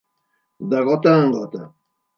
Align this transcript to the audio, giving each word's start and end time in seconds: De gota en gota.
De 0.71 0.81
gota 0.89 1.15
en 1.21 1.31
gota. 1.37 1.65